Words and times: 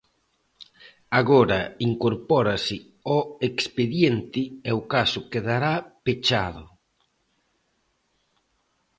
Agora 1.19 1.59
incorpórase 1.89 2.77
ao 3.11 3.23
expediente 3.49 4.41
e 4.69 4.71
o 4.79 4.81
caso 4.93 5.19
quedará 5.31 5.73
pechado. 6.05 6.65